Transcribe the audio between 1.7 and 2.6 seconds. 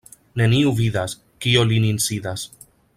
lin insidas.